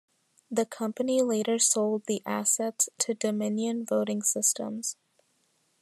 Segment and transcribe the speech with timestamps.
[0.49, 4.97] The company later sold the assets to Dominion Voting Systems.